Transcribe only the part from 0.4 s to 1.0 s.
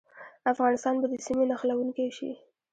افغانستان